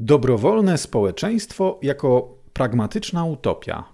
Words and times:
Dobrowolne 0.00 0.78
społeczeństwo 0.78 1.78
jako 1.82 2.38
pragmatyczna 2.52 3.24
utopia. 3.24 3.84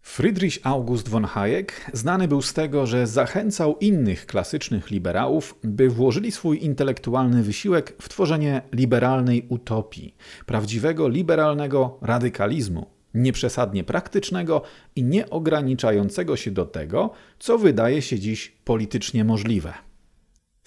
Friedrich 0.00 0.58
August 0.62 1.08
von 1.08 1.24
Hayek 1.24 1.90
znany 1.92 2.28
był 2.28 2.42
z 2.42 2.54
tego, 2.54 2.86
że 2.86 3.06
zachęcał 3.06 3.76
innych 3.80 4.26
klasycznych 4.26 4.90
liberałów, 4.90 5.54
by 5.64 5.88
włożyli 5.88 6.32
swój 6.32 6.64
intelektualny 6.64 7.42
wysiłek 7.42 7.96
w 8.00 8.08
tworzenie 8.08 8.62
liberalnej 8.72 9.46
utopii, 9.48 10.14
prawdziwego 10.46 11.08
liberalnego 11.08 11.98
radykalizmu, 12.02 12.86
nieprzesadnie 13.14 13.84
praktycznego 13.84 14.62
i 14.96 15.04
nieograniczającego 15.04 16.36
się 16.36 16.50
do 16.50 16.66
tego, 16.66 17.10
co 17.38 17.58
wydaje 17.58 18.02
się 18.02 18.18
dziś 18.18 18.52
politycznie 18.64 19.24
możliwe. 19.24 19.89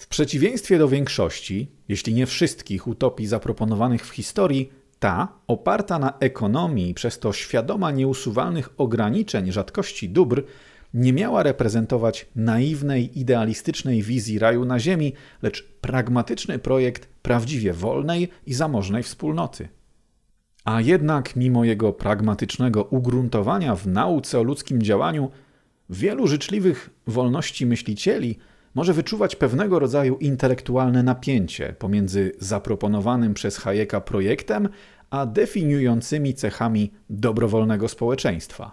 W 0.04 0.08
przeciwieństwie 0.08 0.78
do 0.78 0.88
większości, 0.88 1.70
jeśli 1.88 2.14
nie 2.14 2.26
wszystkich 2.26 2.86
utopii 2.86 3.26
zaproponowanych 3.26 4.06
w 4.06 4.10
historii, 4.10 4.72
ta, 4.98 5.28
oparta 5.46 5.98
na 5.98 6.18
ekonomii 6.20 6.90
i 6.90 6.94
przez 6.94 7.18
to 7.18 7.32
świadoma 7.32 7.90
nieusuwalnych 7.90 8.70
ograniczeń 8.76 9.52
rzadkości 9.52 10.08
dóbr, 10.08 10.44
nie 10.94 11.12
miała 11.12 11.42
reprezentować 11.42 12.26
naiwnej, 12.36 13.18
idealistycznej 13.18 14.02
wizji 14.02 14.38
raju 14.38 14.64
na 14.64 14.78
ziemi, 14.78 15.12
lecz 15.42 15.68
pragmatyczny 15.80 16.58
projekt 16.58 17.08
prawdziwie 17.22 17.72
wolnej 17.72 18.28
i 18.46 18.54
zamożnej 18.54 19.02
wspólnoty. 19.02 19.68
A 20.64 20.80
jednak, 20.80 21.36
mimo 21.36 21.64
jego 21.64 21.92
pragmatycznego 21.92 22.84
ugruntowania 22.84 23.76
w 23.76 23.86
nauce 23.86 24.40
o 24.40 24.42
ludzkim 24.42 24.82
działaniu, 24.82 25.30
wielu 25.90 26.26
życzliwych 26.26 26.90
wolności 27.06 27.66
myślicieli 27.66 28.38
może 28.74 28.92
wyczuwać 28.92 29.36
pewnego 29.36 29.78
rodzaju 29.78 30.16
intelektualne 30.16 31.02
napięcie 31.02 31.74
pomiędzy 31.78 32.32
zaproponowanym 32.38 33.34
przez 33.34 33.58
Hayeka 33.58 34.00
projektem 34.00 34.68
a 35.10 35.26
definiującymi 35.26 36.34
cechami 36.34 36.92
dobrowolnego 37.10 37.88
społeczeństwa. 37.88 38.72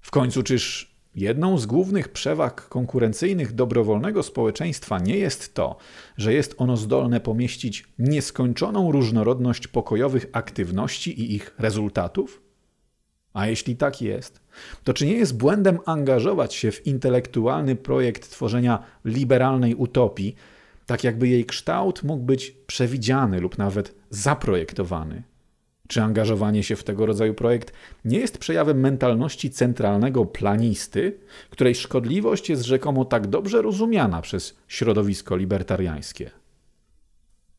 W 0.00 0.10
końcu, 0.10 0.42
czyż 0.42 0.94
jedną 1.14 1.58
z 1.58 1.66
głównych 1.66 2.08
przewag 2.08 2.68
konkurencyjnych 2.68 3.52
dobrowolnego 3.52 4.22
społeczeństwa 4.22 4.98
nie 4.98 5.16
jest 5.16 5.54
to, 5.54 5.76
że 6.16 6.34
jest 6.34 6.54
ono 6.58 6.76
zdolne 6.76 7.20
pomieścić 7.20 7.88
nieskończoną 7.98 8.92
różnorodność 8.92 9.68
pokojowych 9.68 10.26
aktywności 10.32 11.20
i 11.20 11.34
ich 11.34 11.54
rezultatów? 11.58 12.49
A 13.34 13.46
jeśli 13.46 13.76
tak 13.76 14.02
jest, 14.02 14.40
to 14.84 14.94
czy 14.94 15.06
nie 15.06 15.14
jest 15.14 15.36
błędem 15.36 15.78
angażować 15.86 16.54
się 16.54 16.70
w 16.70 16.86
intelektualny 16.86 17.76
projekt 17.76 18.30
tworzenia 18.30 18.82
liberalnej 19.04 19.74
utopii, 19.74 20.34
tak 20.86 21.04
jakby 21.04 21.28
jej 21.28 21.44
kształt 21.44 22.02
mógł 22.02 22.24
być 22.24 22.50
przewidziany 22.66 23.40
lub 23.40 23.58
nawet 23.58 23.94
zaprojektowany? 24.10 25.22
Czy 25.88 26.02
angażowanie 26.02 26.62
się 26.62 26.76
w 26.76 26.84
tego 26.84 27.06
rodzaju 27.06 27.34
projekt 27.34 27.72
nie 28.04 28.18
jest 28.18 28.38
przejawem 28.38 28.80
mentalności 28.80 29.50
centralnego 29.50 30.26
planisty, 30.26 31.18
której 31.50 31.74
szkodliwość 31.74 32.50
jest 32.50 32.64
rzekomo 32.64 33.04
tak 33.04 33.26
dobrze 33.26 33.62
rozumiana 33.62 34.22
przez 34.22 34.56
środowisko 34.68 35.36
libertariańskie? 35.36 36.30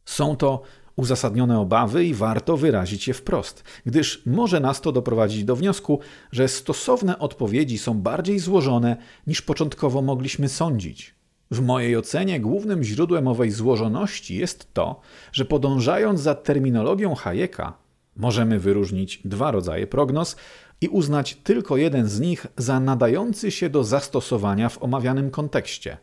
Są 0.06 0.36
to 0.36 0.62
uzasadnione 0.96 1.60
obawy 1.60 2.06
i 2.06 2.14
warto 2.14 2.58
wyrazić 2.58 3.08
je 3.08 3.14
wprost, 3.14 3.64
gdyż 3.86 4.24
może 4.26 4.60
nas 4.60 4.82
to 4.82 4.92
doprowadzić 4.92 5.44
do 5.44 5.56
wniosku, 5.56 6.00
że 6.32 6.48
stosowne 6.48 7.20
odpowiedzi 7.20 7.78
są 7.78 7.94
bardziej 8.02 8.40
złożone 8.40 8.98
niż 9.28 9.42
początkowo 9.42 10.02
mogliśmy 10.02 10.50
sądzić. 10.50 11.16
W 11.52 11.62
mojej 11.62 11.98
ocenie 11.98 12.40
głównym 12.40 12.84
źródłem 12.84 13.28
owej 13.28 13.52
złożoności 13.52 14.36
jest 14.36 14.74
to, 14.74 15.02
że 15.32 15.46
podążając 15.46 16.22
za 16.22 16.36
terminologią 16.36 17.16
Hayeka, 17.16 17.74
możemy 18.16 18.60
wyróżnić 18.60 19.22
dwa 19.26 19.52
rodzaje 19.52 19.88
prognoz 19.88 20.36
i 20.82 20.88
uznać 20.88 21.36
tylko 21.36 21.78
jeden 21.78 22.08
z 22.08 22.20
nich 22.20 22.48
za 22.58 22.80
nadający 22.80 23.52
się 23.52 23.70
do 23.70 23.84
zastosowania 23.84 24.70
w 24.70 24.84
omawianym 24.84 25.32
kontekście. 25.32 25.98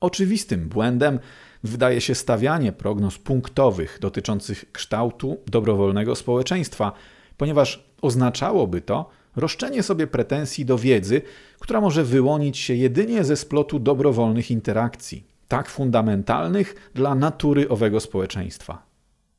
Oczywistym 0.00 0.68
błędem 0.68 1.18
wydaje 1.64 2.00
się 2.00 2.14
stawianie 2.14 2.72
prognoz 2.72 3.18
punktowych 3.18 3.98
dotyczących 4.00 4.72
kształtu 4.72 5.36
dobrowolnego 5.46 6.14
społeczeństwa, 6.14 6.92
ponieważ 7.36 7.84
oznaczałoby 8.02 8.80
to 8.80 9.10
roszczenie 9.36 9.82
sobie 9.82 10.06
pretensji 10.06 10.64
do 10.64 10.78
wiedzy, 10.78 11.22
która 11.60 11.80
może 11.80 12.04
wyłonić 12.04 12.58
się 12.58 12.74
jedynie 12.74 13.24
ze 13.24 13.36
splotu 13.36 13.78
dobrowolnych 13.78 14.50
interakcji, 14.50 15.26
tak 15.48 15.68
fundamentalnych 15.68 16.90
dla 16.94 17.14
natury 17.14 17.68
owego 17.68 18.00
społeczeństwa. 18.00 18.86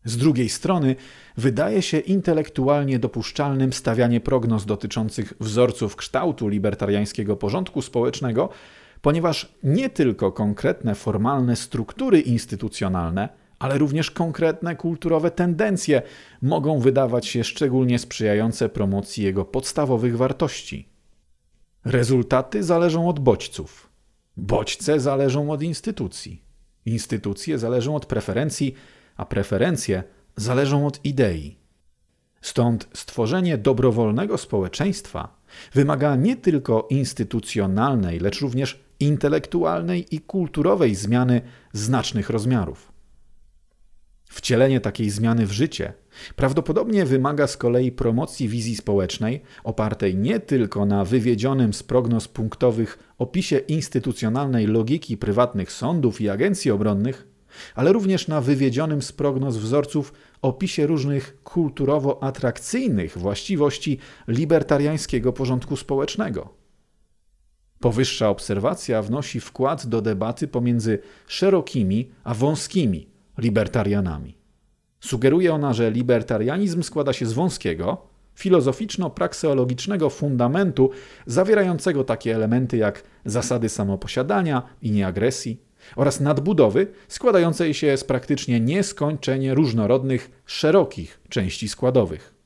Z 0.05 0.17
drugiej 0.17 0.49
strony, 0.49 0.95
wydaje 1.37 1.81
się 1.81 1.99
intelektualnie 1.99 2.99
dopuszczalnym 2.99 3.73
stawianie 3.73 4.19
prognoz 4.19 4.65
dotyczących 4.65 5.33
wzorców 5.39 5.95
kształtu 5.95 6.47
libertariańskiego 6.47 7.35
porządku 7.35 7.81
społecznego, 7.81 8.49
ponieważ 9.01 9.55
nie 9.63 9.89
tylko 9.89 10.31
konkretne 10.31 10.95
formalne 10.95 11.55
struktury 11.55 12.19
instytucjonalne, 12.19 13.29
ale 13.59 13.77
również 13.77 14.11
konkretne 14.11 14.75
kulturowe 14.75 15.31
tendencje 15.31 16.01
mogą 16.41 16.79
wydawać 16.79 17.27
się 17.27 17.43
szczególnie 17.43 17.99
sprzyjające 17.99 18.69
promocji 18.69 19.23
jego 19.23 19.45
podstawowych 19.45 20.17
wartości. 20.17 20.89
Rezultaty 21.85 22.63
zależą 22.63 23.09
od 23.09 23.19
bodźców. 23.19 23.89
Bodźce 24.37 24.99
zależą 24.99 25.51
od 25.51 25.63
instytucji. 25.63 26.41
Instytucje 26.85 27.59
zależą 27.59 27.95
od 27.95 28.05
preferencji, 28.05 28.73
a 29.15 29.25
preferencje 29.25 30.03
zależą 30.35 30.87
od 30.87 31.05
idei. 31.05 31.57
Stąd 32.41 32.87
stworzenie 32.93 33.57
dobrowolnego 33.57 34.37
społeczeństwa 34.37 35.41
wymaga 35.73 36.15
nie 36.15 36.35
tylko 36.35 36.87
instytucjonalnej, 36.89 38.19
lecz 38.19 38.41
również 38.41 38.86
intelektualnej 38.99 40.15
i 40.15 40.19
kulturowej 40.19 40.95
zmiany 40.95 41.41
znacznych 41.73 42.29
rozmiarów. 42.29 42.91
Wcielenie 44.29 44.79
takiej 44.79 45.09
zmiany 45.09 45.45
w 45.45 45.51
życie 45.51 45.93
prawdopodobnie 46.35 47.05
wymaga 47.05 47.47
z 47.47 47.57
kolei 47.57 47.91
promocji 47.91 48.47
wizji 48.47 48.75
społecznej 48.75 49.41
opartej 49.63 50.15
nie 50.15 50.39
tylko 50.39 50.85
na 50.85 51.05
wywiedzionym 51.05 51.73
z 51.73 51.83
prognoz 51.83 52.27
punktowych 52.27 53.13
opisie 53.17 53.57
instytucjonalnej 53.57 54.67
logiki 54.67 55.17
prywatnych 55.17 55.71
sądów 55.71 56.21
i 56.21 56.29
agencji 56.29 56.71
obronnych, 56.71 57.27
ale 57.75 57.93
również 57.93 58.27
na 58.27 58.41
wywiedzionym 58.41 59.01
z 59.01 59.11
prognoz 59.11 59.57
wzorców 59.57 60.13
opisie 60.41 60.87
różnych 60.87 61.43
kulturowo 61.43 62.23
atrakcyjnych 62.23 63.17
właściwości 63.17 63.99
libertariańskiego 64.27 65.33
porządku 65.33 65.75
społecznego. 65.75 66.56
Powyższa 67.79 68.29
obserwacja 68.29 69.01
wnosi 69.01 69.39
wkład 69.39 69.87
do 69.87 70.01
debaty 70.01 70.47
pomiędzy 70.47 70.99
szerokimi 71.27 72.11
a 72.23 72.33
wąskimi 72.33 73.07
libertarianami. 73.37 74.37
Sugeruje 74.99 75.53
ona, 75.53 75.73
że 75.73 75.91
libertarianizm 75.91 76.83
składa 76.83 77.13
się 77.13 77.25
z 77.25 77.33
wąskiego, 77.33 77.97
filozoficzno-prakseologicznego 78.35 80.09
fundamentu 80.09 80.89
zawierającego 81.25 82.03
takie 82.03 82.35
elementy 82.35 82.77
jak 82.77 83.03
zasady 83.25 83.69
samoposiadania 83.69 84.63
i 84.81 84.91
nieagresji 84.91 85.61
oraz 85.95 86.19
nadbudowy 86.19 86.87
składającej 87.07 87.73
się 87.73 87.97
z 87.97 88.03
praktycznie 88.03 88.59
nieskończenie 88.59 89.53
różnorodnych, 89.53 90.41
szerokich 90.45 91.19
części 91.29 91.67
składowych. 91.67 92.36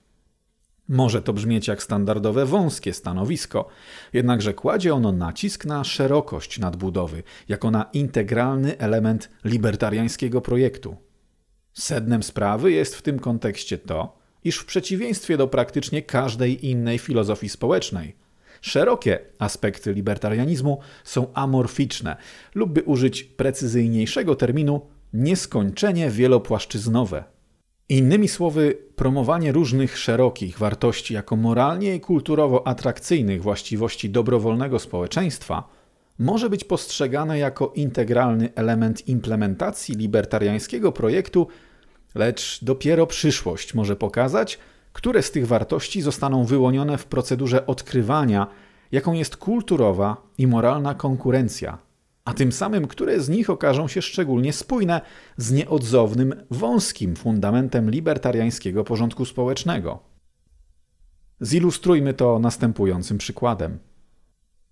Może 0.92 1.22
to 1.22 1.34
brzmieć 1.34 1.68
jak 1.68 1.84
standardowe 1.84 2.46
wąskie 2.46 2.94
stanowisko, 2.94 3.68
jednakże 4.14 4.54
kładzie 4.54 4.94
ono 4.94 5.12
nacisk 5.12 5.66
na 5.66 5.84
szerokość 5.84 6.60
nadbudowy, 6.60 7.24
jako 7.48 7.72
na 7.72 7.84
integralny 7.94 8.78
element 8.78 9.30
libertariańskiego 9.44 10.42
projektu. 10.42 10.96
Sednem 11.74 12.24
sprawy 12.24 12.72
jest 12.72 12.96
w 12.96 13.02
tym 13.02 13.20
kontekście 13.20 13.78
to, 13.78 14.18
iż 14.44 14.58
w 14.58 14.66
przeciwieństwie 14.66 15.38
do 15.38 15.48
praktycznie 15.48 16.02
każdej 16.02 16.68
innej 16.70 17.00
filozofii 17.00 17.50
społecznej, 17.50 18.16
szerokie 18.62 19.20
aspekty 19.40 19.94
libertarianizmu 19.94 20.80
są 21.04 21.34
amorficzne, 21.34 22.16
lub 22.56 22.74
by 22.74 22.84
użyć 22.84 23.24
precyzyjniejszego 23.24 24.36
terminu, 24.36 24.82
nieskończenie 25.14 26.10
wielopłaszczyznowe. 26.10 27.24
Innymi 27.92 28.28
słowy, 28.28 28.78
promowanie 28.96 29.52
różnych 29.52 29.98
szerokich 29.98 30.58
wartości 30.58 31.14
jako 31.14 31.36
moralnie 31.36 31.96
i 31.96 32.00
kulturowo 32.00 32.68
atrakcyjnych 32.68 33.42
właściwości 33.42 34.10
dobrowolnego 34.10 34.80
społeczeństwa 34.80 35.64
może 36.20 36.50
być 36.50 36.64
postrzegane 36.64 37.40
jako 37.40 37.72
integralny 37.76 38.50
element 38.56 39.08
implementacji 39.08 39.96
libertariańskiego 39.96 40.92
projektu, 40.92 41.48
lecz 42.16 42.64
dopiero 42.64 43.08
przyszłość 43.08 43.74
może 43.74 43.96
pokazać, 43.96 44.60
które 44.94 45.22
z 45.22 45.32
tych 45.32 45.48
wartości 45.48 46.02
zostaną 46.02 46.46
wyłonione 46.46 46.98
w 46.98 47.06
procedurze 47.06 47.66
odkrywania, 47.66 48.48
jaką 48.92 49.14
jest 49.14 49.38
kulturowa 49.38 50.18
i 50.38 50.48
moralna 50.48 50.96
konkurencja, 50.96 51.78
a 52.26 52.34
tym 52.34 52.52
samym 52.52 52.88
które 52.88 53.22
z 53.22 53.30
nich 53.30 53.50
okażą 53.50 53.88
się 53.88 54.02
szczególnie 54.02 54.54
spójne 54.54 55.02
z 55.38 55.52
nieodzownym, 55.52 56.34
wąskim 56.52 57.16
fundamentem 57.16 57.90
libertariańskiego 57.90 58.84
porządku 58.84 59.26
społecznego. 59.26 60.00
Zilustrujmy 61.42 62.14
to 62.14 62.40
następującym 62.40 63.18
przykładem. 63.18 63.80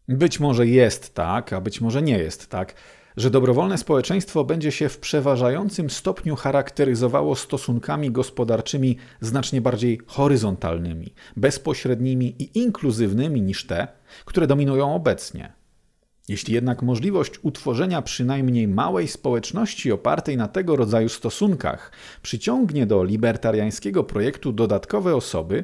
Być 0.08 0.40
może 0.40 0.68
jest 0.68 1.14
tak, 1.14 1.54
a 1.54 1.62
być 1.62 1.82
może 1.82 2.02
nie 2.02 2.18
jest 2.18 2.48
tak, 2.50 2.76
że 3.18 3.30
dobrowolne 3.30 3.78
społeczeństwo 3.78 4.44
będzie 4.44 4.72
się 4.72 4.90
w 4.90 4.98
przeważającym 4.98 5.90
stopniu 5.90 6.36
charakteryzowało 6.36 7.36
stosunkami 7.36 8.12
gospodarczymi 8.12 8.98
znacznie 9.22 9.62
bardziej 9.62 10.02
horyzontalnymi, 10.08 11.14
bezpośrednimi 11.38 12.36
i 12.40 12.60
inkluzywnymi 12.60 13.42
niż 13.42 13.68
te, 13.68 13.88
które 14.26 14.48
dominują 14.48 14.96
obecnie. 14.96 15.59
Jeśli 16.30 16.54
jednak 16.54 16.82
możliwość 16.82 17.40
utworzenia 17.42 18.02
przynajmniej 18.02 18.68
małej 18.68 19.08
społeczności 19.08 19.92
opartej 19.92 20.38
na 20.38 20.48
tego 20.48 20.76
rodzaju 20.76 21.10
stosunkach 21.10 21.92
przyciągnie 22.22 22.86
do 22.86 23.04
libertariańskiego 23.04 24.04
projektu 24.04 24.52
dodatkowe 24.52 25.16
osoby, 25.16 25.64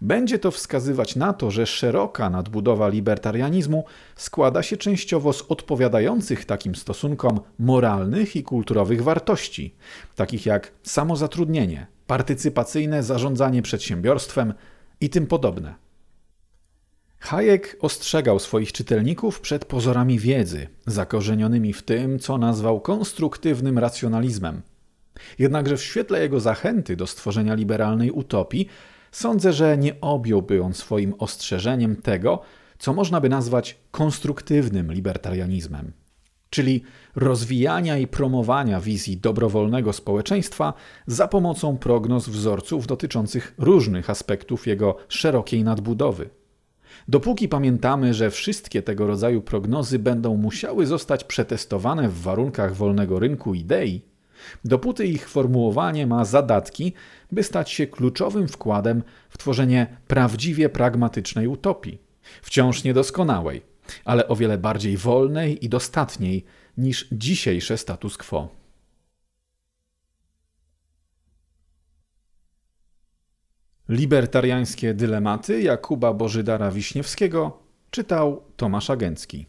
będzie 0.00 0.38
to 0.38 0.50
wskazywać 0.50 1.16
na 1.16 1.32
to, 1.32 1.50
że 1.50 1.66
szeroka 1.66 2.30
nadbudowa 2.30 2.88
libertarianizmu 2.88 3.84
składa 4.16 4.62
się 4.62 4.76
częściowo 4.76 5.32
z 5.32 5.42
odpowiadających 5.42 6.44
takim 6.44 6.74
stosunkom 6.74 7.40
moralnych 7.58 8.36
i 8.36 8.42
kulturowych 8.42 9.02
wartości, 9.02 9.74
takich 10.16 10.46
jak 10.46 10.72
samozatrudnienie, 10.82 11.86
partycypacyjne 12.06 13.02
zarządzanie 13.02 13.62
przedsiębiorstwem 13.62 14.54
i 15.00 15.10
tym 15.10 15.26
podobne. 15.26 15.87
Hayek 17.20 17.76
ostrzegał 17.80 18.38
swoich 18.38 18.72
czytelników 18.72 19.40
przed 19.40 19.64
pozorami 19.64 20.18
wiedzy, 20.18 20.68
zakorzenionymi 20.86 21.72
w 21.72 21.82
tym, 21.82 22.18
co 22.18 22.38
nazwał 22.38 22.80
konstruktywnym 22.80 23.78
racjonalizmem. 23.78 24.62
Jednakże 25.38 25.76
w 25.76 25.82
świetle 25.82 26.20
jego 26.20 26.40
zachęty 26.40 26.96
do 26.96 27.06
stworzenia 27.06 27.54
liberalnej 27.54 28.10
utopii, 28.10 28.68
sądzę, 29.12 29.52
że 29.52 29.78
nie 29.78 30.00
objąłby 30.00 30.62
on 30.62 30.74
swoim 30.74 31.14
ostrzeżeniem 31.18 31.96
tego, 31.96 32.40
co 32.78 32.92
można 32.92 33.20
by 33.20 33.28
nazwać 33.28 33.78
konstruktywnym 33.90 34.92
libertarianizmem, 34.92 35.92
czyli 36.50 36.82
rozwijania 37.16 37.98
i 37.98 38.06
promowania 38.06 38.80
wizji 38.80 39.16
dobrowolnego 39.16 39.92
społeczeństwa 39.92 40.74
za 41.06 41.28
pomocą 41.28 41.78
prognoz 41.78 42.28
wzorców 42.28 42.86
dotyczących 42.86 43.54
różnych 43.58 44.10
aspektów 44.10 44.66
jego 44.66 44.96
szerokiej 45.08 45.64
nadbudowy. 45.64 46.30
Dopóki 47.08 47.48
pamiętamy, 47.48 48.14
że 48.14 48.30
wszystkie 48.30 48.82
tego 48.82 49.06
rodzaju 49.06 49.42
prognozy 49.42 49.98
będą 49.98 50.36
musiały 50.36 50.86
zostać 50.86 51.24
przetestowane 51.24 52.08
w 52.08 52.22
warunkach 52.22 52.76
wolnego 52.76 53.18
rynku 53.18 53.54
idei, 53.54 54.02
dopóty 54.64 55.06
ich 55.06 55.28
formułowanie 55.28 56.06
ma 56.06 56.24
zadatki, 56.24 56.92
by 57.32 57.42
stać 57.42 57.70
się 57.70 57.86
kluczowym 57.86 58.48
wkładem 58.48 59.02
w 59.30 59.38
tworzenie 59.38 59.86
prawdziwie 60.06 60.68
pragmatycznej 60.68 61.46
utopii, 61.46 61.98
wciąż 62.42 62.84
niedoskonałej, 62.84 63.62
ale 64.04 64.28
o 64.28 64.36
wiele 64.36 64.58
bardziej 64.58 64.96
wolnej 64.96 65.64
i 65.64 65.68
dostatniej 65.68 66.44
niż 66.78 67.08
dzisiejsze 67.12 67.78
status 67.78 68.16
quo. 68.16 68.48
Libertariańskie 73.88 74.94
dylematy 74.94 75.62
Jakuba 75.62 76.12
Bożydara 76.12 76.70
Wiśniewskiego 76.70 77.58
czytał 77.90 78.42
Tomasz 78.56 78.90
Agencki. 78.90 79.46